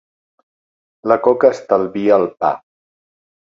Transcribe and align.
La 1.11 1.17
coca 1.27 1.53
estalvia 1.57 2.19
el 2.25 2.27
pa. 2.43 2.53